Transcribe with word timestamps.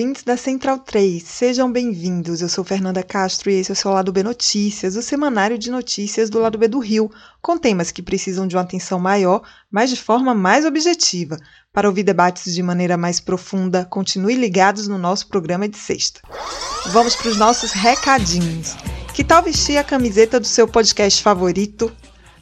Ouvintes 0.00 0.22
da 0.22 0.34
Central 0.34 0.78
3, 0.78 1.22
sejam 1.22 1.70
bem-vindos. 1.70 2.40
Eu 2.40 2.48
sou 2.48 2.64
Fernanda 2.64 3.02
Castro 3.02 3.50
e 3.50 3.56
esse 3.56 3.70
é 3.70 3.74
o 3.74 3.76
seu 3.76 3.90
Lado 3.90 4.10
B 4.10 4.22
Notícias, 4.22 4.96
o 4.96 5.02
semanário 5.02 5.58
de 5.58 5.70
notícias 5.70 6.30
do 6.30 6.38
Lado 6.38 6.56
B 6.56 6.68
do 6.68 6.78
Rio, 6.78 7.10
com 7.42 7.58
temas 7.58 7.90
que 7.90 8.00
precisam 8.00 8.46
de 8.46 8.56
uma 8.56 8.62
atenção 8.62 8.98
maior, 8.98 9.42
mas 9.70 9.90
de 9.90 9.96
forma 9.96 10.34
mais 10.34 10.64
objetiva. 10.64 11.36
Para 11.70 11.86
ouvir 11.86 12.02
debates 12.02 12.54
de 12.54 12.62
maneira 12.62 12.96
mais 12.96 13.20
profunda, 13.20 13.84
continue 13.84 14.36
ligados 14.36 14.88
no 14.88 14.96
nosso 14.96 15.28
programa 15.28 15.68
de 15.68 15.76
sexta. 15.76 16.22
Vamos 16.92 17.14
para 17.14 17.28
os 17.28 17.36
nossos 17.36 17.72
recadinhos. 17.72 18.76
Que 19.12 19.22
tal 19.22 19.42
vestir 19.42 19.76
a 19.76 19.84
camiseta 19.84 20.40
do 20.40 20.46
seu 20.46 20.66
podcast 20.66 21.22
favorito? 21.22 21.92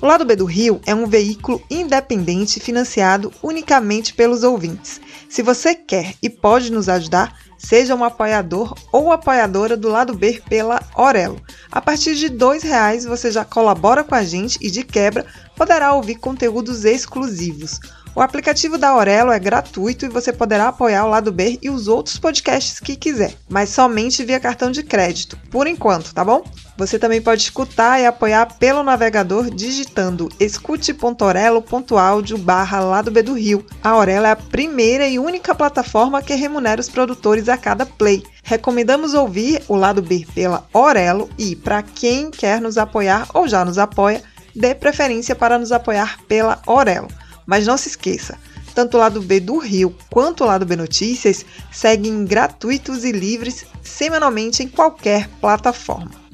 O 0.00 0.06
Lado 0.06 0.24
B 0.24 0.36
do 0.36 0.44
Rio 0.44 0.80
é 0.86 0.94
um 0.94 1.06
veículo 1.06 1.60
independente 1.70 2.60
financiado 2.60 3.32
unicamente 3.42 4.14
pelos 4.14 4.44
ouvintes. 4.44 5.00
Se 5.34 5.42
você 5.42 5.74
quer 5.74 6.14
e 6.22 6.30
pode 6.30 6.70
nos 6.70 6.88
ajudar, 6.88 7.36
seja 7.58 7.92
um 7.92 8.04
apoiador 8.04 8.72
ou 8.92 9.10
apoiadora 9.10 9.76
do 9.76 9.88
Lado 9.88 10.14
B 10.14 10.40
pela 10.48 10.80
Orelo. 10.94 11.42
A 11.72 11.80
partir 11.80 12.14
de 12.14 12.28
R$ 12.28 12.60
reais 12.62 13.04
você 13.04 13.32
já 13.32 13.44
colabora 13.44 14.04
com 14.04 14.14
a 14.14 14.22
gente 14.22 14.56
e, 14.62 14.70
de 14.70 14.84
quebra, 14.84 15.26
poderá 15.56 15.92
ouvir 15.92 16.20
conteúdos 16.20 16.84
exclusivos. 16.84 17.80
O 18.16 18.20
aplicativo 18.20 18.78
da 18.78 18.90
Aurelo 18.90 19.32
é 19.32 19.38
gratuito 19.40 20.06
e 20.06 20.08
você 20.08 20.32
poderá 20.32 20.68
apoiar 20.68 21.04
o 21.04 21.10
Lado 21.10 21.32
B 21.32 21.58
e 21.60 21.68
os 21.68 21.88
outros 21.88 22.16
podcasts 22.16 22.78
que 22.78 22.94
quiser, 22.94 23.34
mas 23.48 23.70
somente 23.70 24.24
via 24.24 24.38
cartão 24.38 24.70
de 24.70 24.84
crédito, 24.84 25.36
por 25.50 25.66
enquanto, 25.66 26.14
tá 26.14 26.24
bom? 26.24 26.44
Você 26.76 26.96
também 26.96 27.20
pode 27.20 27.42
escutar 27.42 28.00
e 28.00 28.06
apoiar 28.06 28.56
pelo 28.56 28.84
navegador 28.84 29.50
digitando 29.50 30.28
escute.orelo.audio 30.38 32.38
barra 32.38 32.78
Lado 32.78 33.10
B 33.10 33.20
do 33.20 33.34
Rio. 33.34 33.66
A 33.82 33.90
Aurelo 33.90 34.26
é 34.26 34.30
a 34.30 34.36
primeira 34.36 35.08
e 35.08 35.18
única 35.18 35.52
plataforma 35.52 36.22
que 36.22 36.34
remunera 36.34 36.80
os 36.80 36.88
produtores 36.88 37.48
a 37.48 37.56
cada 37.56 37.84
play. 37.84 38.22
Recomendamos 38.44 39.14
ouvir 39.14 39.60
o 39.66 39.74
Lado 39.74 40.00
B 40.00 40.24
pela 40.32 40.64
Aurelo 40.72 41.28
e, 41.36 41.56
para 41.56 41.82
quem 41.82 42.30
quer 42.30 42.60
nos 42.60 42.78
apoiar 42.78 43.26
ou 43.34 43.48
já 43.48 43.64
nos 43.64 43.78
apoia, 43.78 44.22
dê 44.54 44.72
preferência 44.72 45.34
para 45.34 45.58
nos 45.58 45.72
apoiar 45.72 46.18
pela 46.28 46.62
Aurelo. 46.64 47.08
Mas 47.46 47.66
não 47.66 47.76
se 47.76 47.88
esqueça, 47.88 48.38
tanto 48.74 48.96
o 48.96 49.00
lado 49.00 49.20
B 49.20 49.40
do 49.40 49.58
Rio 49.58 49.94
quanto 50.10 50.44
o 50.44 50.46
lado 50.46 50.66
B 50.66 50.76
Notícias 50.76 51.44
seguem 51.70 52.24
gratuitos 52.24 53.04
e 53.04 53.12
livres 53.12 53.64
semanalmente 53.82 54.62
em 54.62 54.68
qualquer 54.68 55.28
plataforma. 55.40 56.24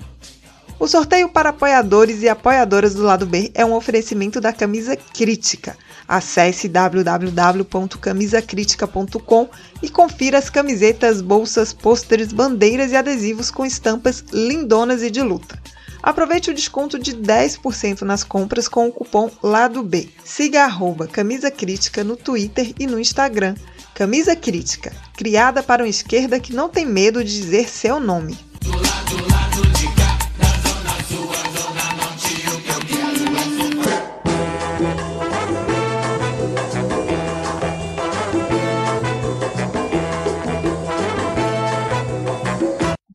O 0.80 0.88
sorteio 0.88 1.28
para 1.28 1.50
apoiadores 1.50 2.22
e 2.22 2.28
apoiadoras 2.28 2.94
do 2.94 3.02
lado 3.02 3.26
B 3.26 3.50
é 3.54 3.66
um 3.66 3.74
oferecimento 3.74 4.40
da 4.40 4.50
Camisa 4.50 4.96
Crítica. 4.96 5.76
Acesse 6.08 6.66
www.camisacritica.com 6.68 9.50
e 9.82 9.90
confira 9.90 10.38
as 10.38 10.48
camisetas, 10.48 11.20
bolsas, 11.20 11.74
pôsteres, 11.74 12.32
bandeiras 12.32 12.92
e 12.92 12.96
adesivos 12.96 13.50
com 13.50 13.66
estampas 13.66 14.24
lindonas 14.32 15.02
e 15.02 15.10
de 15.10 15.20
luta. 15.20 15.60
Aproveite 16.02 16.50
o 16.50 16.54
desconto 16.54 16.98
de 16.98 17.14
10% 17.14 18.02
nas 18.02 18.24
compras 18.24 18.68
com 18.68 18.88
o 18.88 18.92
cupom 18.92 19.30
Lado 19.42 19.82
B. 19.82 20.08
Siga 20.24 20.64
arroba 20.64 21.06
Camisa 21.06 21.50
Crítica 21.50 22.02
no 22.02 22.16
Twitter 22.16 22.72
e 22.78 22.86
no 22.86 22.98
Instagram. 22.98 23.54
Camisa 23.94 24.34
Crítica, 24.34 24.92
criada 25.14 25.62
para 25.62 25.82
uma 25.82 25.88
esquerda 25.88 26.40
que 26.40 26.54
não 26.54 26.68
tem 26.68 26.86
medo 26.86 27.22
de 27.22 27.30
dizer 27.30 27.68
seu 27.68 28.00
nome. 28.00 28.49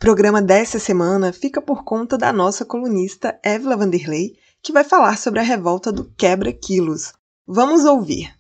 Programa 0.05 0.39
dessa 0.39 0.77
semana 0.77 1.33
fica 1.33 1.59
por 1.59 1.83
conta 1.83 2.16
da 2.16 2.31
nossa 2.31 2.63
colunista 2.63 3.39
Évila 3.43 3.75
Vanderlei, 3.75 4.33
que 4.61 4.71
vai 4.71 4.83
falar 4.83 5.17
sobre 5.17 5.39
a 5.39 5.43
revolta 5.43 5.91
do 5.91 6.05
quebra-quilos. 6.16 7.11
Vamos 7.47 7.85
ouvir. 7.85 8.31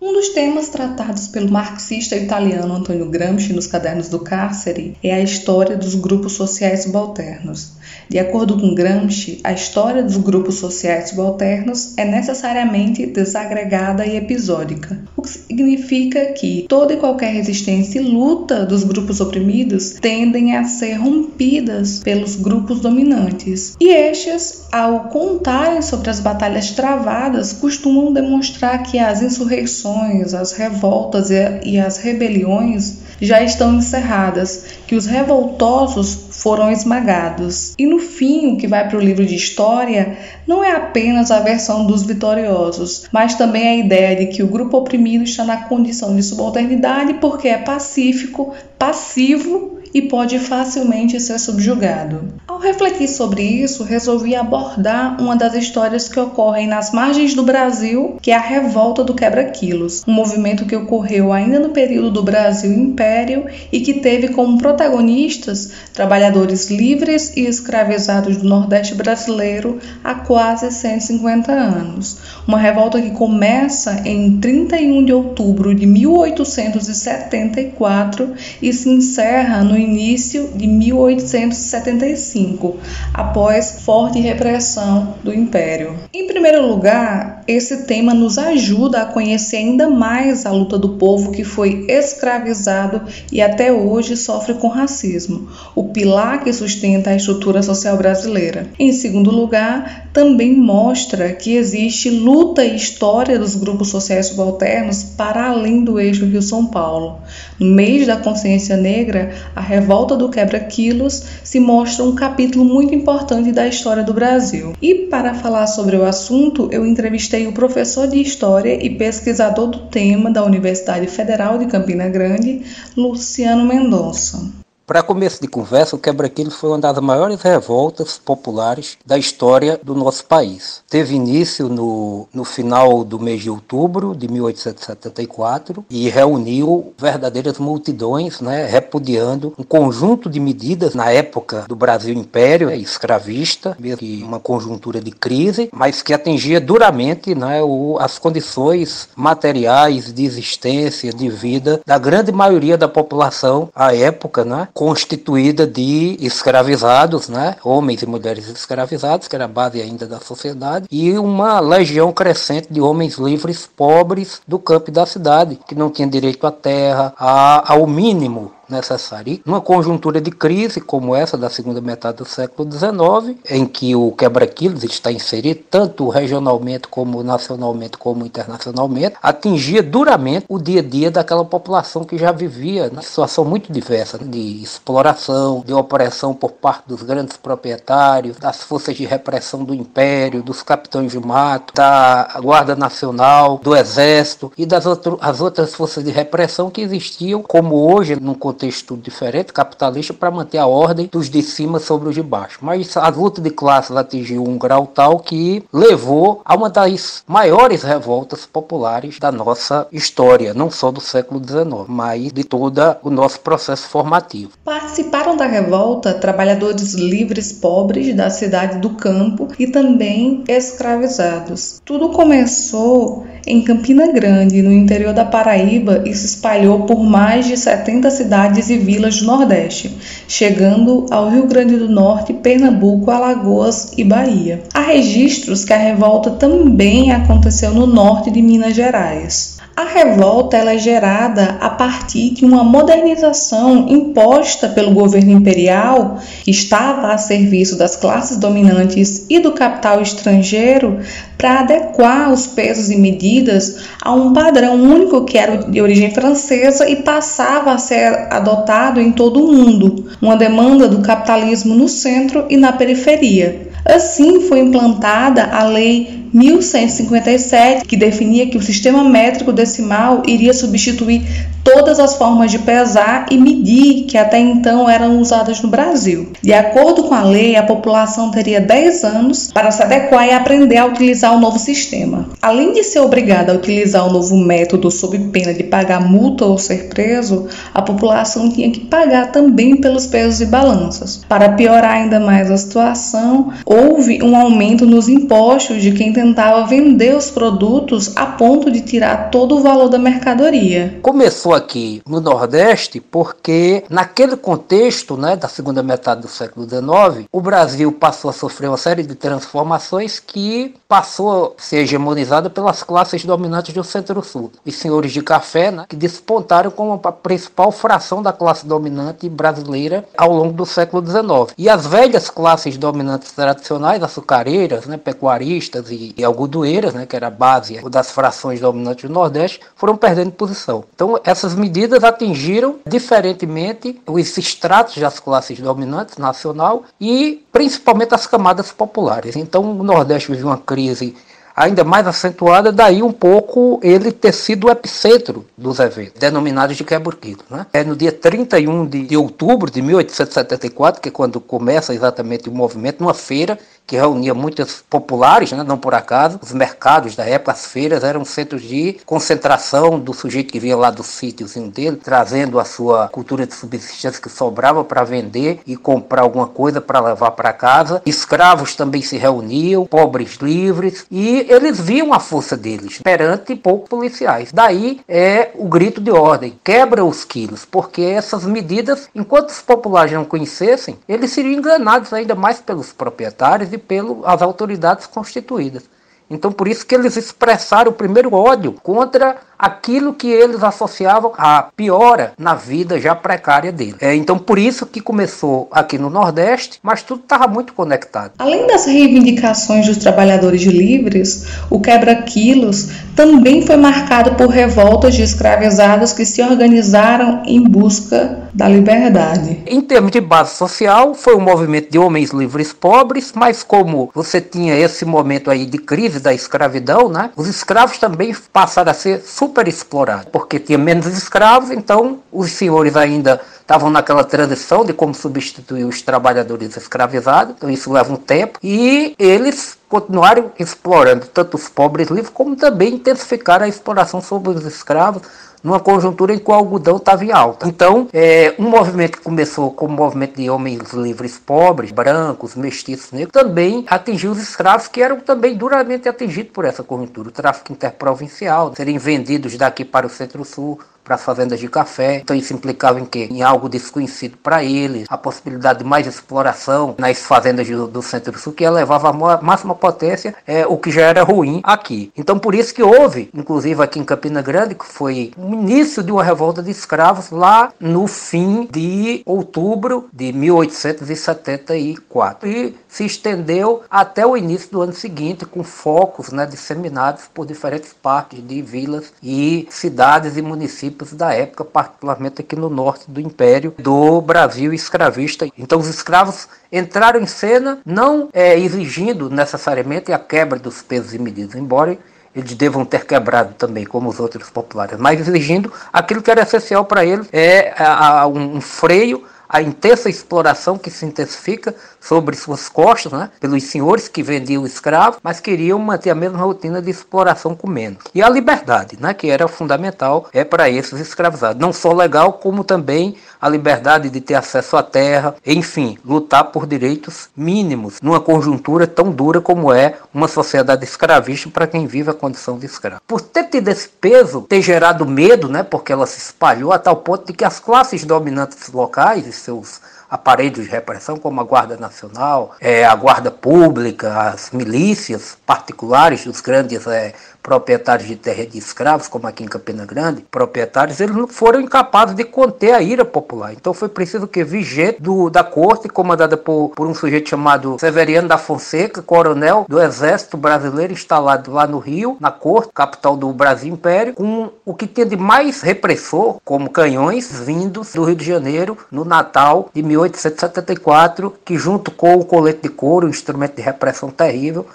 Um 0.00 0.12
dos 0.12 0.28
temas 0.28 0.68
tratados 0.68 1.26
pelo 1.26 1.50
marxista 1.50 2.14
italiano 2.14 2.72
Antonio 2.72 3.10
Gramsci 3.10 3.52
nos 3.52 3.66
Cadernos 3.66 4.08
do 4.08 4.20
Cárcere 4.20 4.96
é 5.02 5.12
a 5.12 5.20
história 5.20 5.76
dos 5.76 5.96
grupos 5.96 6.34
sociais 6.34 6.84
subalternos. 6.84 7.72
De 8.08 8.18
acordo 8.18 8.58
com 8.58 8.74
Gramsci, 8.74 9.40
a 9.42 9.52
história 9.52 10.02
dos 10.02 10.16
grupos 10.16 10.56
sociais 10.56 11.10
subalternos 11.10 11.96
é 11.96 12.04
necessariamente 12.04 13.04
desagregada 13.06 14.06
e 14.06 14.16
episódica, 14.16 14.98
o 15.16 15.22
que 15.22 15.30
significa 15.30 16.26
que 16.26 16.66
toda 16.68 16.94
e 16.94 16.98
qualquer 16.98 17.32
resistência 17.32 18.00
e 18.00 18.04
luta 18.04 18.64
dos 18.64 18.84
grupos 18.84 19.20
oprimidos 19.20 19.96
tendem 20.00 20.56
a 20.56 20.64
ser 20.64 20.94
rompidas 20.94 22.00
pelos 22.00 22.36
grupos 22.36 22.80
dominantes. 22.80 23.76
E 23.80 23.88
estes, 23.90 24.66
ao 24.70 25.08
contarem 25.08 25.82
sobre 25.82 26.10
as 26.10 26.20
batalhas 26.20 26.70
travadas, 26.70 27.52
costumam 27.52 28.12
demonstrar 28.12 28.82
que 28.82 28.98
as 28.98 29.22
insurreições, 29.22 30.32
as 30.32 30.52
revoltas 30.52 31.30
e 31.30 31.78
as 31.78 31.98
rebeliões 31.98 33.05
já 33.20 33.42
estão 33.42 33.74
encerradas, 33.74 34.66
que 34.86 34.94
os 34.94 35.06
revoltosos 35.06 36.26
foram 36.30 36.70
esmagados. 36.70 37.74
E 37.78 37.86
no 37.86 37.98
fim, 37.98 38.52
o 38.52 38.56
que 38.56 38.66
vai 38.66 38.88
para 38.88 38.98
o 38.98 39.02
livro 39.02 39.24
de 39.24 39.34
história 39.34 40.16
não 40.46 40.62
é 40.62 40.72
apenas 40.72 41.30
a 41.30 41.40
versão 41.40 41.86
dos 41.86 42.02
vitoriosos, 42.02 43.06
mas 43.10 43.34
também 43.34 43.68
a 43.68 43.76
ideia 43.76 44.16
de 44.16 44.26
que 44.26 44.42
o 44.42 44.48
grupo 44.48 44.76
oprimido 44.76 45.24
está 45.24 45.44
na 45.44 45.64
condição 45.64 46.14
de 46.14 46.22
subalternidade 46.22 47.14
porque 47.14 47.48
é 47.48 47.58
pacífico, 47.58 48.54
passivo 48.78 49.75
e 49.96 50.02
pode 50.02 50.38
facilmente 50.38 51.18
ser 51.18 51.38
subjugado. 51.38 52.28
Ao 52.46 52.58
refletir 52.58 53.08
sobre 53.08 53.42
isso, 53.42 53.82
resolvi 53.82 54.34
abordar 54.34 55.18
uma 55.18 55.34
das 55.34 55.54
histórias 55.54 56.06
que 56.06 56.20
ocorrem 56.20 56.66
nas 56.66 56.92
margens 56.92 57.32
do 57.32 57.42
Brasil, 57.42 58.18
que 58.20 58.30
é 58.30 58.36
a 58.36 58.40
Revolta 58.40 59.02
do 59.02 59.14
Quebra-Quilos, 59.14 60.04
um 60.06 60.12
movimento 60.12 60.66
que 60.66 60.76
ocorreu 60.76 61.32
ainda 61.32 61.58
no 61.58 61.70
período 61.70 62.10
do 62.10 62.22
Brasil 62.22 62.70
Império 62.70 63.46
e 63.72 63.80
que 63.80 63.94
teve 63.94 64.28
como 64.28 64.58
protagonistas 64.58 65.70
trabalhadores 65.94 66.70
livres 66.70 67.34
e 67.34 67.46
escravizados 67.46 68.36
do 68.36 68.46
Nordeste 68.46 68.94
brasileiro 68.94 69.78
há 70.04 70.14
quase 70.14 70.70
150 70.70 71.52
anos. 71.52 72.18
Uma 72.46 72.58
revolta 72.58 73.00
que 73.00 73.12
começa 73.12 74.02
em 74.04 74.36
31 74.36 75.06
de 75.06 75.14
outubro 75.14 75.74
de 75.74 75.86
1874 75.86 78.34
e 78.60 78.70
se 78.74 78.90
encerra 78.90 79.64
no 79.64 79.85
início 79.86 80.50
de 80.54 80.66
1875, 80.66 82.76
após 83.14 83.82
forte 83.82 84.20
repressão 84.20 85.14
do 85.22 85.32
Império. 85.32 85.96
Em 86.12 86.26
primeiro 86.26 86.66
lugar, 86.66 87.35
esse 87.46 87.84
tema 87.84 88.12
nos 88.12 88.38
ajuda 88.38 89.02
a 89.02 89.06
conhecer 89.06 89.58
ainda 89.58 89.88
mais 89.88 90.44
a 90.44 90.50
luta 90.50 90.76
do 90.76 90.90
povo 90.90 91.30
que 91.30 91.44
foi 91.44 91.84
escravizado 91.88 93.02
e 93.30 93.40
até 93.40 93.72
hoje 93.72 94.16
sofre 94.16 94.54
com 94.54 94.68
racismo, 94.68 95.48
o 95.74 95.84
pilar 95.84 96.42
que 96.42 96.52
sustenta 96.52 97.10
a 97.10 97.16
estrutura 97.16 97.62
social 97.62 97.96
brasileira. 97.96 98.66
Em 98.78 98.92
segundo 98.92 99.30
lugar, 99.30 100.08
também 100.12 100.56
mostra 100.56 101.32
que 101.32 101.54
existe 101.54 102.10
luta 102.10 102.64
e 102.64 102.74
história 102.74 103.38
dos 103.38 103.54
grupos 103.54 103.90
sociais 103.90 104.26
subalternos 104.26 105.02
para 105.02 105.48
além 105.48 105.84
do 105.84 106.00
eixo 106.00 106.24
Rio-São 106.24 106.66
Paulo. 106.66 107.18
No 107.60 107.66
mês 107.66 108.06
da 108.06 108.16
consciência 108.16 108.76
negra, 108.76 109.34
a 109.54 109.60
revolta 109.60 110.16
do 110.16 110.28
quebra-quilos 110.28 111.22
se 111.44 111.60
mostra 111.60 112.04
um 112.04 112.14
capítulo 112.14 112.64
muito 112.64 112.94
importante 112.94 113.52
da 113.52 113.68
história 113.68 114.02
do 114.02 114.14
Brasil. 114.14 114.72
E 114.80 115.06
para 115.06 115.34
falar 115.34 115.66
sobre 115.66 115.96
o 115.96 116.04
assunto, 116.04 116.68
eu 116.72 116.86
entrevistei 116.86 117.35
o 117.44 117.52
professor 117.52 118.06
de 118.06 118.20
História 118.20 118.78
e 118.80 118.96
pesquisador 118.96 119.66
do 119.66 119.88
tema 119.88 120.30
da 120.30 120.44
Universidade 120.44 121.08
Federal 121.08 121.58
de 121.58 121.66
Campina 121.66 122.08
Grande, 122.08 122.62
Luciano 122.96 123.64
Mendonça. 123.64 124.65
Para 124.86 125.02
começo 125.02 125.42
de 125.42 125.48
conversa, 125.48 125.96
o 125.96 125.98
quebra-quilo 125.98 126.48
foi 126.48 126.70
uma 126.70 126.78
das 126.78 126.96
maiores 127.00 127.42
revoltas 127.42 128.18
populares 128.24 128.96
da 129.04 129.18
história 129.18 129.80
do 129.82 129.96
nosso 129.96 130.24
país. 130.26 130.80
Teve 130.88 131.16
início 131.16 131.68
no, 131.68 132.28
no 132.32 132.44
final 132.44 133.02
do 133.02 133.18
mês 133.18 133.42
de 133.42 133.50
outubro 133.50 134.14
de 134.14 134.28
1874 134.28 135.84
e 135.90 136.08
reuniu 136.08 136.94
verdadeiras 136.96 137.58
multidões, 137.58 138.40
né, 138.40 138.64
repudiando 138.64 139.52
um 139.58 139.64
conjunto 139.64 140.30
de 140.30 140.38
medidas 140.38 140.94
na 140.94 141.10
época 141.10 141.64
do 141.66 141.74
Brasil 141.74 142.14
Império 142.14 142.68
né, 142.68 142.76
escravista, 142.76 143.76
mesmo 143.80 143.98
que 143.98 144.22
uma 144.22 144.38
conjuntura 144.38 145.00
de 145.00 145.10
crise, 145.10 145.68
mas 145.72 146.00
que 146.00 146.14
atingia 146.14 146.60
duramente 146.60 147.34
né, 147.34 147.60
o, 147.60 147.98
as 147.98 148.20
condições 148.20 149.08
materiais 149.16 150.12
de 150.12 150.24
existência, 150.24 151.12
de 151.12 151.28
vida 151.28 151.80
da 151.84 151.98
grande 151.98 152.30
maioria 152.30 152.78
da 152.78 152.86
população 152.86 153.68
à 153.74 153.92
época, 153.92 154.44
né, 154.44 154.68
constituída 154.76 155.66
de 155.66 156.18
escravizados, 156.20 157.30
né, 157.30 157.56
homens 157.64 158.02
e 158.02 158.06
mulheres 158.06 158.46
escravizados, 158.46 159.26
que 159.26 159.34
era 159.34 159.46
a 159.46 159.48
base 159.48 159.80
ainda 159.80 160.06
da 160.06 160.20
sociedade, 160.20 160.86
e 160.92 161.18
uma 161.18 161.60
legião 161.60 162.12
crescente 162.12 162.68
de 162.70 162.78
homens 162.78 163.16
livres 163.16 163.66
pobres 163.66 164.42
do 164.46 164.58
campo 164.58 164.90
e 164.90 164.92
da 164.92 165.06
cidade, 165.06 165.58
que 165.66 165.74
não 165.74 165.88
tinham 165.88 166.10
direito 166.10 166.46
à 166.46 166.52
terra, 166.52 167.14
a, 167.18 167.72
ao 167.72 167.86
mínimo 167.86 168.52
necessária. 168.68 169.40
Numa 169.44 169.60
conjuntura 169.60 170.20
de 170.20 170.30
crise 170.30 170.80
como 170.80 171.14
essa 171.14 171.36
da 171.36 171.48
segunda 171.48 171.80
metade 171.80 172.18
do 172.18 172.24
século 172.24 172.70
XIX, 172.70 173.38
em 173.48 173.66
que 173.66 173.94
o 173.94 174.12
quebra-quilos 174.12 174.84
está 174.84 175.10
inserido 175.12 175.60
tanto 175.70 176.08
regionalmente 176.08 176.88
como 176.88 177.22
nacionalmente 177.22 177.96
como 177.98 178.24
internacionalmente, 178.24 179.16
atingia 179.22 179.82
duramente 179.82 180.46
o 180.48 180.58
dia 180.58 180.80
a 180.80 180.82
dia 180.82 181.10
daquela 181.10 181.44
população 181.44 182.04
que 182.04 182.18
já 182.18 182.32
vivia 182.32 182.88
numa 182.88 183.02
situação 183.02 183.44
muito 183.44 183.72
diversa 183.72 184.18
de 184.18 184.62
exploração, 184.62 185.62
de 185.64 185.72
opressão 185.72 186.34
por 186.34 186.52
parte 186.52 186.84
dos 186.86 187.02
grandes 187.02 187.36
proprietários, 187.36 188.36
das 188.36 188.62
forças 188.62 188.96
de 188.96 189.04
repressão 189.04 189.64
do 189.64 189.74
império, 189.74 190.42
dos 190.42 190.62
capitães 190.62 191.12
de 191.12 191.18
mato, 191.18 191.74
da 191.74 192.38
Guarda 192.40 192.74
Nacional, 192.74 193.58
do 193.62 193.74
Exército 193.74 194.52
e 194.56 194.66
das 194.66 194.86
outro, 194.86 195.18
as 195.20 195.40
outras 195.40 195.74
forças 195.74 196.04
de 196.04 196.10
repressão 196.10 196.70
que 196.70 196.80
existiam, 196.80 197.42
como 197.42 197.92
hoje, 197.92 198.16
num 198.16 198.34
contexto 198.34 198.55
contexto 198.56 198.96
diferente, 198.96 199.52
capitalista, 199.52 200.14
para 200.14 200.30
manter 200.30 200.56
a 200.56 200.66
ordem 200.66 201.10
dos 201.12 201.28
de 201.28 201.42
cima 201.42 201.78
sobre 201.78 202.08
os 202.08 202.14
de 202.14 202.22
baixo. 202.22 202.58
Mas 202.62 202.96
a 202.96 203.06
luta 203.08 203.40
de 203.40 203.50
classes 203.50 203.94
atingiu 203.94 204.42
um 204.42 204.56
grau 204.56 204.86
tal 204.86 205.18
que 205.18 205.62
levou 205.70 206.40
a 206.42 206.56
uma 206.56 206.70
das 206.70 207.22
maiores 207.28 207.82
revoltas 207.82 208.46
populares 208.46 209.18
da 209.18 209.30
nossa 209.30 209.86
história, 209.92 210.54
não 210.54 210.70
só 210.70 210.90
do 210.90 211.00
século 211.00 211.42
XIX, 211.44 211.86
mas 211.86 212.32
de 212.32 212.44
todo 212.44 212.96
o 213.02 213.10
nosso 213.10 213.40
processo 213.40 213.88
formativo. 213.88 214.52
Participaram 214.64 215.36
da 215.36 215.46
revolta 215.46 216.14
trabalhadores 216.14 216.94
livres 216.94 217.52
pobres 217.52 218.14
da 218.16 218.30
cidade 218.30 218.78
do 218.78 218.90
campo 218.90 219.48
e 219.58 219.66
também 219.66 220.42
escravizados. 220.48 221.80
Tudo 221.84 222.10
começou 222.10 223.26
em 223.46 223.62
Campina 223.62 224.10
Grande, 224.10 224.60
no 224.60 224.72
interior 224.72 225.14
da 225.14 225.24
Paraíba, 225.24 226.02
e 226.04 226.12
se 226.12 226.26
espalhou 226.26 226.80
por 226.80 227.04
mais 227.04 227.46
de 227.46 227.56
70 227.56 228.10
cidades 228.10 228.68
e 228.70 228.76
vilas 228.76 229.20
do 229.20 229.26
Nordeste, 229.26 229.96
chegando 230.26 231.06
ao 231.10 231.30
Rio 231.30 231.46
Grande 231.46 231.76
do 231.76 231.88
Norte, 231.88 232.32
Pernambuco, 232.32 233.10
Alagoas 233.10 233.92
e 233.96 234.02
Bahia. 234.02 234.64
Há 234.74 234.80
registros 234.80 235.64
que 235.64 235.72
a 235.72 235.78
revolta 235.78 236.30
também 236.30 237.12
aconteceu 237.12 237.72
no 237.72 237.86
norte 237.86 238.30
de 238.30 238.42
Minas 238.42 238.74
Gerais. 238.74 239.55
A 239.76 239.84
revolta 239.84 240.56
ela 240.56 240.72
é 240.72 240.78
gerada 240.78 241.58
a 241.60 241.68
partir 241.68 242.30
de 242.30 242.46
uma 242.46 242.64
modernização 242.64 243.86
imposta 243.86 244.70
pelo 244.70 244.94
governo 244.94 245.32
imperial, 245.32 246.18
que 246.42 246.50
estava 246.50 247.12
a 247.12 247.18
serviço 247.18 247.76
das 247.76 247.94
classes 247.94 248.38
dominantes 248.38 249.26
e 249.28 249.38
do 249.38 249.52
capital 249.52 250.00
estrangeiro, 250.00 251.00
para 251.36 251.60
adequar 251.60 252.32
os 252.32 252.46
pesos 252.46 252.90
e 252.90 252.96
medidas 252.96 253.84
a 254.00 254.14
um 254.14 254.32
padrão 254.32 254.76
único 254.76 255.26
que 255.26 255.36
era 255.36 255.58
de 255.58 255.82
origem 255.82 256.10
francesa 256.10 256.88
e 256.88 256.96
passava 256.96 257.72
a 257.72 257.78
ser 257.78 258.28
adotado 258.30 258.98
em 258.98 259.12
todo 259.12 259.44
o 259.44 259.52
mundo, 259.52 260.06
uma 260.22 260.38
demanda 260.38 260.88
do 260.88 261.02
capitalismo 261.02 261.74
no 261.74 261.86
centro 261.86 262.46
e 262.48 262.56
na 262.56 262.72
periferia. 262.72 263.68
Assim 263.84 264.40
foi 264.40 264.60
implantada 264.60 265.44
a 265.52 265.64
Lei 265.64 266.25
1157, 266.32 267.84
que 267.86 267.96
definia 267.96 268.46
que 268.46 268.56
o 268.56 268.62
sistema 268.62 269.04
métrico 269.04 269.52
decimal 269.52 270.22
iria 270.26 270.52
substituir 270.52 271.22
todas 271.66 271.98
as 271.98 272.14
formas 272.14 272.52
de 272.52 272.60
pesar 272.60 273.26
e 273.28 273.36
medir 273.36 274.04
que 274.04 274.16
até 274.16 274.38
então 274.38 274.88
eram 274.88 275.20
usadas 275.20 275.60
no 275.60 275.68
Brasil. 275.68 276.28
De 276.40 276.52
acordo 276.52 277.02
com 277.02 277.14
a 277.14 277.24
lei, 277.24 277.56
a 277.56 277.62
população 277.64 278.30
teria 278.30 278.60
10 278.60 279.02
anos 279.02 279.50
para 279.52 279.72
se 279.72 279.82
adequar 279.82 280.28
e 280.28 280.30
aprender 280.30 280.76
a 280.76 280.86
utilizar 280.86 281.34
o 281.34 281.40
novo 281.40 281.58
sistema. 281.58 282.28
Além 282.40 282.72
de 282.72 282.84
ser 282.84 283.00
obrigada 283.00 283.50
a 283.50 283.56
utilizar 283.56 284.06
o 284.06 284.12
novo 284.12 284.36
método 284.36 284.92
sob 284.92 285.18
pena 285.32 285.52
de 285.52 285.64
pagar 285.64 286.00
multa 286.00 286.44
ou 286.44 286.56
ser 286.56 286.88
preso, 286.88 287.48
a 287.74 287.82
população 287.82 288.48
tinha 288.48 288.70
que 288.70 288.80
pagar 288.80 289.32
também 289.32 289.76
pelos 289.76 290.06
pesos 290.06 290.40
e 290.40 290.46
balanças. 290.46 291.24
Para 291.28 291.48
piorar 291.48 291.96
ainda 291.96 292.20
mais 292.20 292.48
a 292.48 292.56
situação, 292.56 293.52
houve 293.64 294.22
um 294.22 294.36
aumento 294.36 294.86
nos 294.86 295.08
impostos 295.08 295.82
de 295.82 295.90
quem 295.90 296.12
tentava 296.16 296.66
vender 296.66 297.14
os 297.14 297.30
produtos 297.30 298.16
a 298.16 298.24
ponto 298.24 298.70
de 298.70 298.80
tirar 298.80 299.28
todo 299.30 299.56
o 299.56 299.62
valor 299.62 299.90
da 299.90 299.98
mercadoria. 299.98 300.98
Começou 301.02 301.52
aqui 301.52 302.00
no 302.08 302.20
Nordeste 302.20 303.02
porque, 303.02 303.84
naquele 303.90 304.34
contexto 304.34 305.14
né, 305.14 305.36
da 305.36 305.46
segunda 305.46 305.82
metade 305.82 306.22
do 306.22 306.28
século 306.28 306.66
XIX, 306.66 307.28
o 307.30 307.38
Brasil 307.38 307.92
passou 307.92 308.30
a 308.30 308.32
sofrer 308.32 308.68
uma 308.68 308.78
série 308.78 309.02
de 309.02 309.14
transformações 309.14 310.18
que 310.18 310.74
passou 310.88 311.54
a 311.58 311.62
ser 311.62 311.80
hegemonizada 311.80 312.48
pelas 312.48 312.82
classes 312.82 313.22
dominantes 313.22 313.74
do 313.74 313.84
Centro-Sul. 313.84 314.52
Os 314.64 314.74
senhores 314.74 315.12
de 315.12 315.20
café, 315.20 315.70
né, 315.70 315.84
que 315.86 315.96
despontaram 315.96 316.70
como 316.70 316.98
a 317.04 317.12
principal 317.12 317.70
fração 317.70 318.22
da 318.22 318.32
classe 318.32 318.66
dominante 318.66 319.28
brasileira 319.28 320.08
ao 320.16 320.32
longo 320.32 320.54
do 320.54 320.64
século 320.64 321.04
XIX. 321.04 321.52
E 321.58 321.68
as 321.68 321.86
velhas 321.86 322.30
classes 322.30 322.78
dominantes 322.78 323.32
tradicionais, 323.32 324.02
açucareiras, 324.02 324.86
né, 324.86 324.96
pecuaristas 324.96 325.90
e, 325.90 326.05
e 326.16 326.24
algodoeiras, 326.24 326.94
né, 326.94 327.06
que 327.06 327.16
era 327.16 327.28
a 327.28 327.30
base 327.30 327.80
das 327.90 328.10
frações 328.10 328.60
dominantes 328.60 329.08
do 329.08 329.12
Nordeste, 329.12 329.60
foram 329.74 329.96
perdendo 329.96 330.32
posição. 330.32 330.84
Então, 330.94 331.18
essas 331.24 331.54
medidas 331.54 332.04
atingiram 332.04 332.76
diferentemente 332.86 334.00
os 334.06 334.36
estratos 334.38 334.96
das 334.98 335.18
classes 335.18 335.58
dominantes 335.58 336.16
nacional 336.16 336.84
e 337.00 337.44
principalmente 337.52 338.14
as 338.14 338.26
camadas 338.26 338.72
populares. 338.72 339.36
Então 339.36 339.78
o 339.78 339.82
Nordeste 339.82 340.30
vive 340.30 340.44
uma 340.44 340.58
crise 340.58 341.14
ainda 341.56 341.82
mais 341.82 342.06
acentuada, 342.06 342.70
daí 342.70 343.02
um 343.02 343.12
pouco 343.12 343.80
ele 343.82 344.12
ter 344.12 344.32
sido 344.32 344.66
o 344.66 344.70
epicentro 344.70 345.46
dos 345.56 345.80
eventos, 345.80 346.20
denominados 346.20 346.76
de 346.76 346.84
quebra-quilo. 346.84 347.40
Né? 347.48 347.66
É 347.72 347.82
no 347.82 347.96
dia 347.96 348.12
31 348.12 348.86
de, 348.86 349.06
de 349.06 349.16
outubro 349.16 349.70
de 349.70 349.80
1874, 349.80 351.00
que 351.00 351.08
é 351.08 351.12
quando 351.12 351.40
começa 351.40 351.94
exatamente 351.94 352.50
o 352.50 352.52
movimento, 352.52 353.00
numa 353.00 353.14
feira 353.14 353.58
que 353.86 353.96
reunia 353.96 354.34
muitas 354.34 354.82
populares, 354.88 355.52
né, 355.52 355.62
não 355.62 355.78
por 355.78 355.94
acaso. 355.94 356.40
Os 356.42 356.52
mercados 356.52 357.14
da 357.14 357.24
época, 357.24 357.52
as 357.52 357.66
feiras, 357.66 358.02
eram 358.02 358.24
centros 358.24 358.62
de 358.62 358.98
concentração 359.06 359.98
do 359.98 360.12
sujeito 360.12 360.52
que 360.52 360.60
vinha 360.60 360.76
lá 360.76 360.90
do 360.90 361.02
sítiozinho 361.02 361.70
dele, 361.70 361.96
trazendo 361.96 362.58
a 362.58 362.64
sua 362.64 363.08
cultura 363.08 363.46
de 363.46 363.54
subsistência 363.54 364.20
que 364.20 364.28
sobrava 364.28 364.84
para 364.84 365.04
vender 365.04 365.60
e 365.66 365.76
comprar 365.76 366.22
alguma 366.22 366.46
coisa 366.46 366.80
para 366.80 367.00
levar 367.00 367.30
para 367.32 367.52
casa. 367.52 368.02
Escravos 368.04 368.74
também 368.74 369.02
se 369.02 369.16
reuniam, 369.16 369.86
pobres 369.86 370.36
livres, 370.36 371.06
e 371.10 371.46
eles 371.48 371.80
viam 371.80 372.12
a 372.12 372.20
força 372.20 372.56
deles 372.56 373.00
perante 373.02 373.54
poucos 373.54 373.88
policiais. 373.88 374.50
Daí 374.52 375.00
é 375.08 375.50
o 375.54 375.68
grito 375.68 376.00
de 376.00 376.10
ordem: 376.10 376.58
quebra 376.64 377.04
os 377.04 377.24
quilos, 377.24 377.64
porque 377.64 378.02
essas 378.02 378.44
medidas, 378.44 379.08
enquanto 379.14 379.50
os 379.50 379.62
populares 379.62 380.12
não 380.12 380.24
conhecessem, 380.24 380.98
eles 381.08 381.32
seriam 381.32 381.58
enganados 381.58 382.12
ainda 382.12 382.34
mais 382.34 382.60
pelos 382.60 382.92
proprietários 382.92 383.72
e 383.76 383.78
pelas 383.78 384.42
autoridades 384.42 385.06
constituídas. 385.06 385.88
Então 386.28 386.50
por 386.50 386.66
isso 386.66 386.84
que 386.84 386.94
eles 386.94 387.16
expressaram 387.16 387.92
o 387.92 387.94
primeiro 387.94 388.34
ódio 388.34 388.72
contra 388.82 389.36
aquilo 389.58 390.12
que 390.12 390.28
eles 390.28 390.62
associavam 390.62 391.32
à 391.36 391.68
piora 391.76 392.32
na 392.38 392.54
vida 392.54 393.00
já 393.00 393.14
precária 393.14 393.72
dele. 393.72 393.96
É, 394.00 394.14
então 394.14 394.38
por 394.38 394.58
isso 394.58 394.86
que 394.86 395.00
começou 395.00 395.68
aqui 395.70 395.98
no 395.98 396.10
Nordeste, 396.10 396.78
mas 396.82 397.02
tudo 397.02 397.22
estava 397.22 397.46
muito 397.46 397.72
conectado. 397.72 398.32
Além 398.38 398.66
das 398.66 398.86
reivindicações 398.86 399.86
dos 399.86 399.98
trabalhadores 399.98 400.62
livres, 400.62 401.46
o 401.70 401.80
quebra-quilos 401.80 402.88
também 403.14 403.66
foi 403.66 403.76
marcado 403.76 404.34
por 404.34 404.48
revoltas 404.48 405.14
de 405.14 405.22
escravizados 405.22 406.12
que 406.12 406.24
se 406.24 406.42
organizaram 406.42 407.42
em 407.46 407.62
busca 407.62 408.46
da 408.52 408.68
liberdade. 408.68 409.62
Em 409.66 409.80
termos 409.80 410.10
de 410.10 410.20
base 410.20 410.54
social, 410.54 411.14
foi 411.14 411.36
um 411.36 411.40
movimento 411.40 411.90
de 411.90 411.98
homens 411.98 412.30
livres 412.30 412.72
pobres, 412.72 413.32
mas 413.34 413.62
como 413.62 414.10
você 414.14 414.40
tinha 414.40 414.74
esse 414.74 415.04
momento 415.04 415.50
aí 415.50 415.66
de 415.66 415.78
crise 415.78 416.20
da 416.20 416.32
escravidão, 416.32 417.08
né, 417.08 417.30
os 417.36 417.46
escravos 417.46 417.98
também 417.98 418.34
passaram 418.52 418.90
a 418.90 418.94
ser 418.94 419.20
super 419.46 419.68
explorados, 419.68 420.26
porque 420.32 420.58
tinha 420.58 420.76
menos 420.76 421.06
escravos, 421.06 421.70
então 421.70 422.18
os 422.32 422.50
senhores 422.50 422.96
ainda 422.96 423.40
estavam 423.60 423.88
naquela 423.88 424.24
transição 424.24 424.84
de 424.84 424.92
como 424.92 425.14
substituir 425.14 425.84
os 425.84 426.02
trabalhadores 426.02 426.76
escravizados, 426.76 427.54
então 427.56 427.70
isso 427.70 427.92
leva 427.92 428.12
um 428.12 428.16
tempo, 428.16 428.58
e 428.62 429.14
eles 429.18 429.78
continuaram 429.88 430.50
explorando 430.58 431.26
tanto 431.26 431.56
os 431.56 431.68
pobres 431.68 432.08
livres, 432.08 432.30
como 432.34 432.56
também 432.56 432.94
intensificaram 432.94 433.64
a 433.64 433.68
exploração 433.68 434.20
sobre 434.20 434.50
os 434.50 434.64
escravos, 434.64 435.22
numa 435.66 435.80
conjuntura 435.80 436.32
em 436.32 436.38
que 436.38 436.48
o 436.48 436.54
algodão 436.54 436.96
estava 436.96 437.24
em 437.24 437.32
alta. 437.32 437.66
Então, 437.66 438.08
é, 438.12 438.54
um 438.56 438.70
movimento 438.70 439.18
que 439.18 439.24
começou 439.24 439.72
como 439.72 439.96
movimento 439.96 440.36
de 440.36 440.48
homens 440.48 440.92
livres 440.92 441.38
pobres, 441.38 441.90
brancos, 441.90 442.54
mestiços, 442.54 443.10
negros, 443.10 443.32
também 443.32 443.84
atingiu 443.88 444.30
os 444.30 444.38
escravos 444.38 444.86
que 444.86 445.02
eram 445.02 445.18
também 445.18 445.56
duramente 445.56 446.08
atingidos 446.08 446.52
por 446.52 446.64
essa 446.64 446.84
conjuntura. 446.84 447.30
O 447.30 447.32
tráfico 447.32 447.72
interprovincial, 447.72 448.72
serem 448.76 448.96
vendidos 448.96 449.56
daqui 449.56 449.84
para 449.84 450.06
o 450.06 450.10
centro-sul, 450.10 450.78
para 451.06 451.14
as 451.14 451.22
fazendas 451.22 451.58
de 451.60 451.68
café. 451.68 452.16
Então 452.16 452.34
isso 452.36 452.52
implicava 452.52 453.00
em 453.00 453.04
quê? 453.04 453.28
Em 453.30 453.42
algo 453.42 453.68
desconhecido 453.68 454.36
para 454.42 454.64
eles, 454.64 455.06
a 455.08 455.16
possibilidade 455.16 455.78
de 455.78 455.84
mais 455.84 456.04
exploração 456.06 456.96
nas 456.98 457.20
fazendas 457.20 457.68
do, 457.68 457.86
do 457.86 458.02
Centro-Sul, 458.02 458.52
que 458.52 458.64
elevava 458.64 459.10
a 459.10 459.12
máxima 459.40 459.72
potência, 459.74 460.34
é, 460.44 460.66
o 460.66 460.76
que 460.76 460.90
já 460.90 461.02
era 461.02 461.22
ruim 461.22 461.60
aqui. 461.62 462.10
Então 462.16 462.36
por 462.38 462.56
isso 462.56 462.74
que 462.74 462.82
houve, 462.82 463.30
inclusive 463.32 463.80
aqui 463.82 464.00
em 464.00 464.04
Campina 464.04 464.42
Grande, 464.42 464.74
que 464.74 464.84
foi 464.84 465.30
o 465.36 465.54
início 465.54 466.02
de 466.02 466.10
uma 466.10 466.24
revolta 466.24 466.60
de 466.60 466.72
escravos 466.72 467.30
lá 467.30 467.72
no 467.78 468.08
fim 468.08 468.68
de 468.70 469.22
outubro 469.24 470.08
de 470.12 470.32
1874. 470.32 472.48
E 472.48 472.74
se 472.96 473.04
estendeu 473.04 473.82
até 473.90 474.26
o 474.26 474.38
início 474.38 474.70
do 474.70 474.80
ano 474.80 474.94
seguinte, 474.94 475.44
com 475.44 475.62
focos 475.62 476.32
né, 476.32 476.46
disseminados 476.46 477.24
por 477.32 477.44
diferentes 477.44 477.92
partes 477.92 478.42
de 478.42 478.62
vilas 478.62 479.12
e 479.22 479.68
cidades 479.68 480.38
e 480.38 480.40
municípios 480.42 481.12
da 481.12 481.30
época, 481.34 481.62
particularmente 481.62 482.40
aqui 482.40 482.56
no 482.56 482.70
norte 482.70 483.04
do 483.10 483.20
Império 483.20 483.74
do 483.76 484.22
Brasil 484.22 484.72
escravista. 484.72 485.46
Então 485.58 485.78
os 485.78 485.88
escravos 485.88 486.48
entraram 486.72 487.20
em 487.20 487.26
cena 487.26 487.80
não 487.84 488.30
é, 488.32 488.58
exigindo 488.58 489.28
necessariamente 489.28 490.10
a 490.10 490.18
quebra 490.18 490.58
dos 490.58 490.80
pesos 490.80 491.12
e 491.12 491.18
medidas, 491.18 491.54
embora 491.54 491.98
eles 492.34 492.54
devam 492.54 492.82
ter 492.82 493.04
quebrado 493.04 493.52
também, 493.54 493.84
como 493.84 494.08
os 494.08 494.18
outros 494.18 494.48
populares, 494.48 494.98
mas 494.98 495.20
exigindo 495.20 495.70
aquilo 495.92 496.22
que 496.22 496.30
era 496.30 496.42
essencial 496.42 496.86
para 496.86 497.04
eles, 497.04 497.28
é 497.30 497.74
a, 497.76 498.20
a, 498.22 498.26
um 498.26 498.58
freio 498.60 499.24
a 499.48 499.62
intensa 499.62 500.08
exploração 500.08 500.78
que 500.78 500.90
se 500.90 501.04
intensifica 501.04 501.74
sobre 502.00 502.36
suas 502.36 502.68
costas, 502.68 503.12
né, 503.12 503.30
pelos 503.40 503.62
senhores 503.64 504.08
que 504.08 504.22
vendiam 504.22 504.66
escravos, 504.66 505.18
mas 505.22 505.40
queriam 505.40 505.78
manter 505.78 506.10
a 506.10 506.14
mesma 506.14 506.38
rotina 506.38 506.80
de 506.80 506.90
exploração 506.90 507.54
com 507.54 507.68
menos. 507.68 507.98
E 508.14 508.22
a 508.22 508.28
liberdade, 508.28 508.96
né, 509.00 509.14
que 509.14 509.30
era 509.30 509.48
fundamental 509.48 510.28
é 510.32 510.44
para 510.44 510.68
esses 510.68 511.00
escravizados, 511.00 511.60
não 511.60 511.72
só 511.72 511.92
legal 511.92 512.34
como 512.34 512.64
também 512.64 513.16
a 513.40 513.48
liberdade 513.48 514.10
de 514.10 514.20
ter 514.20 514.34
acesso 514.34 514.76
à 514.76 514.82
terra, 514.82 515.36
enfim, 515.44 515.98
lutar 516.04 516.44
por 516.44 516.66
direitos 516.66 517.28
mínimos 517.36 517.98
numa 518.02 518.20
conjuntura 518.20 518.86
tão 518.86 519.10
dura 519.10 519.40
como 519.40 519.72
é 519.72 519.94
uma 520.12 520.28
sociedade 520.28 520.84
escravista 520.84 521.48
para 521.50 521.66
quem 521.66 521.86
vive 521.86 522.10
a 522.10 522.14
condição 522.14 522.58
de 522.58 522.66
escravo. 522.66 523.00
Por 523.06 523.20
ter 523.20 523.44
tido 523.44 523.68
esse 523.68 523.88
peso, 523.88 524.42
ter 524.42 524.62
gerado 524.62 525.06
medo, 525.06 525.48
né, 525.48 525.62
porque 525.62 525.92
ela 525.92 526.06
se 526.06 526.18
espalhou 526.18 526.72
a 526.72 526.78
tal 526.78 526.96
ponto 526.96 527.26
de 527.26 527.32
que 527.32 527.44
as 527.44 527.60
classes 527.60 528.04
dominantes 528.04 528.72
locais 528.72 529.26
e 529.26 529.32
seus 529.32 529.80
aparelhos 530.10 530.64
de 530.64 530.70
repressão, 530.70 531.16
como 531.16 531.40
a 531.40 531.44
Guarda 531.44 531.76
Nacional, 531.76 532.54
é, 532.60 532.84
a 532.84 532.94
Guarda 532.94 533.30
Pública, 533.30 534.30
as 534.30 534.50
milícias 534.50 535.36
particulares 535.46 536.24
dos 536.24 536.40
grandes 536.40 536.86
é, 536.86 537.14
proprietários 537.46 538.08
de 538.08 538.16
terra 538.16 538.44
de 538.44 538.58
escravos, 538.58 539.06
como 539.06 539.28
aqui 539.28 539.44
em 539.44 539.46
Campina 539.46 539.86
Grande, 539.86 540.26
proprietários, 540.28 540.98
eles 540.98 541.14
não 541.14 541.28
foram 541.28 541.60
incapazes 541.60 542.16
de 542.16 542.24
conter 542.24 542.74
a 542.74 542.82
ira 542.82 543.04
popular. 543.04 543.52
Então 543.52 543.72
foi 543.72 543.88
preciso 543.88 544.26
que 544.26 544.42
vigente 544.42 545.00
do, 545.00 545.30
da 545.30 545.44
corte, 545.44 545.88
comandada 545.88 546.36
por, 546.36 546.70
por 546.70 546.88
um 546.88 546.94
sujeito 546.94 547.28
chamado 547.28 547.76
Severiano 547.78 548.26
da 548.26 548.36
Fonseca, 548.36 549.00
coronel 549.00 549.64
do 549.68 549.80
Exército 549.80 550.36
Brasileiro 550.36 550.92
instalado 550.92 551.52
lá 551.52 551.68
no 551.68 551.78
Rio, 551.78 552.16
na 552.18 552.32
corte, 552.32 552.72
capital 552.74 553.16
do 553.16 553.32
Brasil 553.32 553.72
Império, 553.72 554.14
com 554.14 554.50
o 554.64 554.74
que 554.74 554.88
tinha 554.88 555.06
de 555.06 555.16
mais 555.16 555.60
repressor, 555.60 556.40
como 556.44 556.68
canhões 556.68 557.38
vindos 557.38 557.92
do 557.92 558.02
Rio 558.02 558.16
de 558.16 558.24
Janeiro 558.24 558.76
no 558.90 559.04
Natal 559.04 559.70
de 559.72 559.84
1874, 559.96 561.34
que 561.44 561.56
junto 561.56 561.90
com 561.90 562.14
o 562.14 562.24
colete 562.24 562.62
de 562.62 562.68
couro, 562.68 563.06
um 563.06 563.10
instrumento 563.10 563.56
de 563.56 563.62
repressão 563.62 564.10
terrível, 564.10 564.66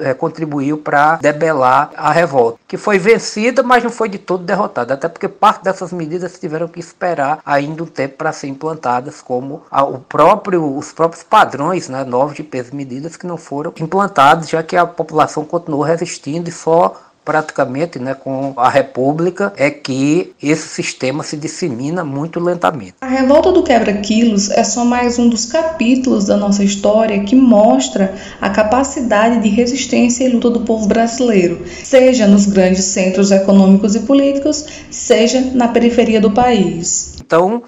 eh, 0.00 0.14
contribuiu 0.14 0.78
para 0.78 1.16
debelar 1.16 1.90
a 1.96 2.10
revolta, 2.10 2.58
que 2.66 2.76
foi 2.76 2.98
vencida, 2.98 3.62
mas 3.62 3.82
não 3.82 3.90
foi 3.90 4.08
de 4.08 4.18
todo 4.18 4.44
derrotada, 4.44 4.94
até 4.94 5.08
porque 5.08 5.28
parte 5.28 5.64
dessas 5.64 5.92
medidas 5.92 6.38
tiveram 6.38 6.68
que 6.68 6.80
esperar 6.80 7.40
ainda 7.44 7.82
um 7.82 7.86
tempo 7.86 8.16
para 8.16 8.32
ser 8.32 8.48
implantadas, 8.48 9.20
como 9.20 9.62
a, 9.70 9.84
o 9.84 9.98
próprio, 9.98 10.76
os 10.76 10.92
próprios 10.92 11.22
padrões 11.22 11.88
né, 11.88 12.04
novos 12.04 12.36
de 12.36 12.42
peso 12.42 12.70
e 12.72 12.76
medidas 12.76 13.16
que 13.16 13.26
não 13.26 13.36
foram 13.36 13.72
implantados, 13.80 14.48
já 14.48 14.62
que 14.62 14.76
a 14.76 14.86
população 14.86 15.44
continuou 15.44 15.82
resistindo 15.82 16.48
e 16.48 16.52
só 16.52 16.94
praticamente 17.24 17.98
né, 17.98 18.14
com 18.14 18.52
a 18.56 18.68
República 18.68 19.52
é 19.56 19.70
que 19.70 20.32
esse 20.42 20.68
sistema 20.68 21.22
se 21.22 21.36
dissemina 21.36 22.04
muito 22.04 22.38
lentamente. 22.38 22.94
A 23.00 23.06
revolta 23.06 23.50
do 23.50 23.62
quebra-quilos 23.62 24.50
é 24.50 24.62
só 24.62 24.84
mais 24.84 25.18
um 25.18 25.28
dos 25.28 25.46
capítulos 25.46 26.26
da 26.26 26.36
nossa 26.36 26.62
história 26.62 27.24
que 27.24 27.34
mostra 27.34 28.14
a 28.40 28.50
capacidade 28.50 29.40
de 29.40 29.48
resistência 29.48 30.24
e 30.24 30.28
luta 30.28 30.50
do 30.50 30.60
povo 30.60 30.86
brasileiro, 30.86 31.64
seja 31.66 32.26
nos 32.26 32.46
grandes 32.46 32.84
centros 32.84 33.30
econômicos 33.30 33.94
e 33.94 34.00
políticos, 34.00 34.64
seja 34.90 35.40
na 35.54 35.68
periferia 35.68 36.20
do 36.20 36.30
país. 36.30 37.14
Então, 37.20 37.62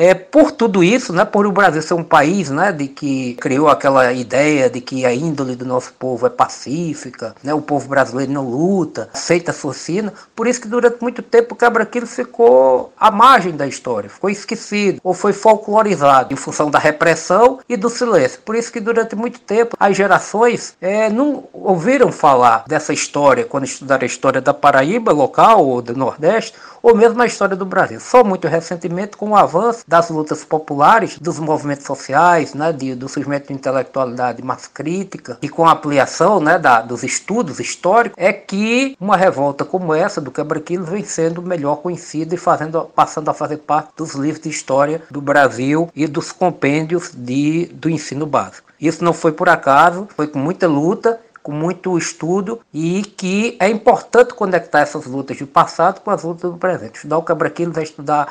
é, 0.00 0.14
por 0.14 0.50
tudo 0.50 0.82
isso, 0.82 1.12
né, 1.12 1.26
por 1.26 1.46
o 1.46 1.52
Brasil 1.52 1.82
ser 1.82 1.92
um 1.92 2.02
país 2.02 2.48
né, 2.48 2.72
de 2.72 2.88
que 2.88 3.34
criou 3.34 3.68
aquela 3.68 4.10
ideia 4.14 4.70
de 4.70 4.80
que 4.80 5.04
a 5.04 5.12
índole 5.12 5.54
do 5.54 5.66
nosso 5.66 5.92
povo 5.92 6.26
é 6.26 6.30
pacífica, 6.30 7.34
né, 7.44 7.52
o 7.52 7.60
povo 7.60 7.86
brasileiro 7.86 8.32
não 8.32 8.48
luta, 8.48 9.10
aceita 9.12 9.50
a 9.50 9.54
socina, 9.54 10.10
por 10.34 10.46
isso 10.46 10.62
que 10.62 10.68
durante 10.68 11.02
muito 11.02 11.20
tempo 11.20 11.54
o 11.54 11.56
quebra-quilo 11.56 12.06
ficou 12.06 12.94
à 12.98 13.10
margem 13.10 13.54
da 13.54 13.66
história, 13.66 14.08
ficou 14.08 14.30
esquecido 14.30 15.00
ou 15.04 15.12
foi 15.12 15.34
folclorizado 15.34 16.32
em 16.32 16.36
função 16.36 16.70
da 16.70 16.78
repressão 16.78 17.58
e 17.68 17.76
do 17.76 17.90
silêncio. 17.90 18.40
Por 18.40 18.56
isso 18.56 18.72
que 18.72 18.80
durante 18.80 19.14
muito 19.14 19.38
tempo 19.40 19.76
as 19.78 19.94
gerações 19.94 20.74
é, 20.80 21.10
não 21.10 21.44
ouviram 21.52 22.10
falar 22.10 22.64
dessa 22.66 22.94
história 22.94 23.44
quando 23.44 23.64
estudaram 23.64 24.04
a 24.04 24.06
história 24.06 24.40
da 24.40 24.54
Paraíba 24.54 25.12
local 25.12 25.66
ou 25.66 25.82
do 25.82 25.94
Nordeste 25.94 26.54
ou 26.82 26.96
mesmo 26.96 27.20
a 27.20 27.26
história 27.26 27.56
do 27.56 27.66
Brasil. 27.66 28.00
Só 28.00 28.24
muito 28.24 28.48
recentemente, 28.48 29.16
com 29.16 29.30
o 29.30 29.36
avanço 29.36 29.84
das 29.90 30.08
lutas 30.08 30.44
populares, 30.44 31.18
dos 31.18 31.40
movimentos 31.40 31.84
sociais, 31.84 32.54
né, 32.54 32.72
de, 32.72 32.94
do 32.94 33.08
surgimento 33.08 33.48
de 33.48 33.54
intelectualidade 33.54 34.40
mais 34.40 34.68
crítica 34.68 35.36
e 35.42 35.48
com 35.48 35.66
a 35.66 35.72
ampliação 35.72 36.38
né, 36.38 36.60
da, 36.60 36.80
dos 36.80 37.02
estudos 37.02 37.58
históricos, 37.58 38.14
é 38.16 38.32
que 38.32 38.96
uma 39.00 39.16
revolta 39.16 39.64
como 39.64 39.92
essa 39.92 40.20
do 40.20 40.30
quebra-quilos 40.30 40.88
vem 40.88 41.04
sendo 41.04 41.42
melhor 41.42 41.78
conhecida 41.78 42.36
e 42.36 42.38
fazendo, 42.38 42.84
passando 42.94 43.28
a 43.30 43.34
fazer 43.34 43.56
parte 43.56 43.90
dos 43.96 44.14
livros 44.14 44.44
de 44.44 44.48
história 44.48 45.02
do 45.10 45.20
Brasil 45.20 45.90
e 45.92 46.06
dos 46.06 46.30
compêndios 46.30 47.10
de, 47.12 47.66
do 47.74 47.90
ensino 47.90 48.26
básico. 48.26 48.70
Isso 48.80 49.02
não 49.02 49.12
foi 49.12 49.32
por 49.32 49.48
acaso, 49.48 50.06
foi 50.14 50.28
com 50.28 50.38
muita 50.38 50.68
luta 50.68 51.18
com 51.42 51.52
muito 51.52 51.96
estudo 51.96 52.60
e 52.72 53.02
que 53.02 53.56
é 53.58 53.68
importante 53.68 54.34
conectar 54.34 54.80
essas 54.80 55.06
lutas 55.06 55.38
do 55.38 55.46
passado 55.46 56.00
com 56.00 56.10
as 56.10 56.22
lutas 56.22 56.50
do 56.50 56.58
presente. 56.58 56.96
Estudar 56.96 57.18
o 57.18 57.22
quebra-quilos 57.22 57.78
é 57.78 57.82
estudar 57.82 58.28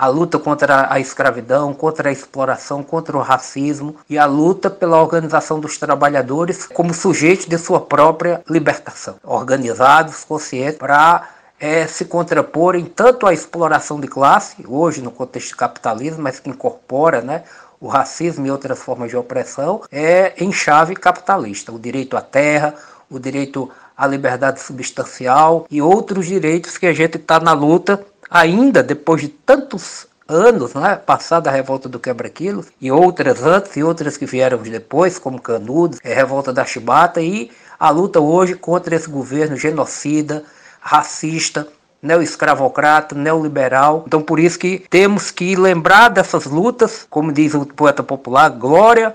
a 0.00 0.06
luta 0.06 0.38
contra 0.38 0.90
a 0.90 0.98
escravidão, 0.98 1.74
contra 1.74 2.08
a 2.08 2.12
exploração, 2.12 2.82
contra 2.82 3.18
o 3.18 3.20
racismo 3.20 3.96
e 4.08 4.16
a 4.16 4.24
luta 4.24 4.70
pela 4.70 4.98
organização 4.98 5.60
dos 5.60 5.76
trabalhadores 5.76 6.64
como 6.64 6.94
sujeitos 6.94 7.44
de 7.44 7.58
sua 7.58 7.82
própria 7.82 8.42
libertação, 8.48 9.16
organizados, 9.22 10.24
conscientes, 10.24 10.78
para 10.78 11.28
é, 11.60 11.86
se 11.86 12.06
contraporem 12.06 12.86
tanto 12.86 13.26
à 13.26 13.34
exploração 13.34 14.00
de 14.00 14.08
classe, 14.08 14.64
hoje 14.66 15.02
no 15.02 15.10
contexto 15.10 15.54
capitalismo, 15.54 16.22
mas 16.22 16.40
que 16.40 16.48
incorpora 16.48 17.20
né, 17.20 17.42
o 17.78 17.86
racismo 17.86 18.46
e 18.46 18.50
outras 18.50 18.78
formas 18.78 19.10
de 19.10 19.18
opressão, 19.18 19.82
é 19.92 20.32
em 20.42 20.50
chave 20.50 20.96
capitalista. 20.96 21.72
O 21.72 21.78
direito 21.78 22.16
à 22.16 22.22
terra, 22.22 22.74
o 23.10 23.18
direito 23.18 23.70
à 23.94 24.06
liberdade 24.06 24.60
substancial 24.60 25.66
e 25.70 25.82
outros 25.82 26.24
direitos 26.24 26.78
que 26.78 26.86
a 26.86 26.94
gente 26.94 27.18
está 27.18 27.38
na 27.38 27.52
luta 27.52 28.02
ainda 28.30 28.82
depois 28.82 29.20
de 29.20 29.28
tantos 29.28 30.06
anos, 30.28 30.74
né, 30.74 30.94
passada 30.94 31.50
a 31.50 31.52
revolta 31.52 31.88
do 31.88 31.98
quebra-quilos, 31.98 32.66
e 32.80 32.92
outras 32.92 33.42
antes 33.42 33.76
e 33.76 33.82
outras 33.82 34.16
que 34.16 34.24
vieram 34.24 34.58
depois, 34.58 35.18
como 35.18 35.40
Canudos, 35.40 35.98
a 36.04 36.08
revolta 36.08 36.52
da 36.52 36.64
Chibata, 36.64 37.20
e 37.20 37.50
a 37.78 37.90
luta 37.90 38.20
hoje 38.20 38.54
contra 38.54 38.94
esse 38.94 39.10
governo 39.10 39.56
genocida, 39.56 40.44
racista, 40.80 41.66
neo-escravocrata, 42.02 43.14
neoliberal. 43.14 44.04
Então 44.06 44.22
por 44.22 44.38
isso 44.38 44.58
que 44.58 44.84
temos 44.88 45.30
que 45.30 45.56
lembrar 45.56 46.08
dessas 46.08 46.44
lutas, 46.46 47.06
como 47.10 47.32
diz 47.32 47.54
o 47.54 47.66
poeta 47.66 48.02
popular, 48.02 48.48
glória 48.50 49.12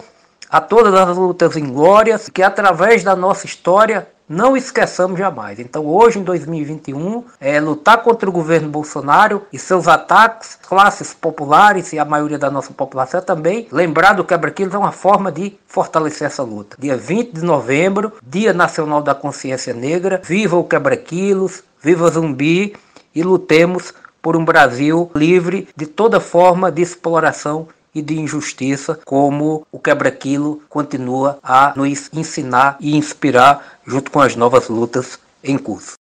a 0.50 0.62
todas 0.62 0.94
as 0.94 1.18
lutas 1.18 1.58
em 1.58 1.66
glórias, 1.66 2.30
que 2.30 2.44
através 2.44 3.04
da 3.04 3.16
nossa 3.16 3.46
história 3.46 4.08
não 4.28 4.58
esqueçamos 4.58 5.20
jamais. 5.20 5.60
Então, 5.60 5.86
hoje, 5.86 6.20
em 6.20 6.24
2021, 6.24 7.24
é 7.40 7.60
lutar 7.60 8.02
contra 8.02 8.30
o 8.30 8.34
governo 8.34 8.70
Bolsonaro 8.70 9.44
e 9.54 9.60
seus 9.60 9.88
ataques, 9.88 10.58
classes 10.68 11.14
populares 11.14 11.94
e 11.94 12.00
a 12.00 12.06
maioria 12.06 12.38
da 12.38 12.50
nossa 12.50 12.74
população 12.74 13.22
também. 13.22 13.68
Lembrar 13.72 14.14
do 14.14 14.24
quebra-quilos 14.24 14.74
é 14.74 14.78
uma 14.78 14.92
forma 14.92 15.32
de 15.32 15.58
fortalecer 15.68 16.28
essa 16.28 16.44
luta. 16.44 16.76
Dia 16.80 16.98
20 16.98 17.34
de 17.34 17.44
novembro, 17.44 18.14
Dia 18.26 18.54
Nacional 18.54 19.02
da 19.02 19.14
Consciência 19.14 19.74
Negra. 19.74 20.22
Viva 20.24 20.58
o 20.58 20.64
quebra-quilos, 20.64 21.64
viva 21.82 22.10
Zumbi 22.10 22.76
e 23.14 23.22
lutemos 23.22 23.94
por 24.26 24.36
um 24.36 24.44
Brasil 24.44 25.12
livre 25.14 25.68
de 25.76 25.86
toda 25.86 26.20
forma 26.20 26.72
de 26.72 26.82
exploração 26.82 27.68
e 27.96 28.02
de 28.02 28.20
injustiça, 28.20 29.00
como 29.06 29.66
o 29.72 29.80
quebra-quilo 29.80 30.62
continua 30.68 31.40
a 31.42 31.74
nos 31.78 32.10
ensinar 32.14 32.76
e 32.82 32.98
inspirar 32.98 33.80
junto 33.88 34.12
com 34.12 34.20
as 34.20 34.36
novas 34.36 34.68
lutas 34.68 35.18
em 35.42 35.58
curso. 35.58 35.96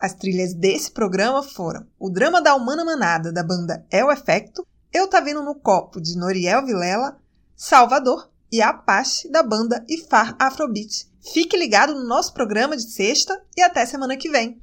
As 0.00 0.14
trilhas 0.14 0.52
desse 0.52 0.90
programa 0.90 1.44
foram 1.44 1.86
o 1.96 2.10
Drama 2.10 2.42
da 2.42 2.56
Humana 2.56 2.84
Manada, 2.84 3.32
da 3.32 3.44
banda 3.44 3.86
É 3.88 4.04
o 4.04 4.10
Efecto, 4.10 4.66
Eu 4.92 5.06
Tá 5.06 5.20
Vendo 5.20 5.44
no 5.44 5.54
Copo, 5.54 6.00
de 6.00 6.18
Noriel 6.18 6.66
Vilela, 6.66 7.16
Salvador, 7.54 8.31
e 8.52 8.60
Apache 8.60 9.28
da 9.30 9.42
banda 9.42 9.82
Ifar 9.88 10.36
Afrobeat. 10.38 11.06
Fique 11.32 11.56
ligado 11.56 11.94
no 11.94 12.04
nosso 12.04 12.34
programa 12.34 12.76
de 12.76 12.82
sexta 12.82 13.40
e 13.56 13.62
até 13.62 13.86
semana 13.86 14.16
que 14.16 14.28
vem. 14.28 14.60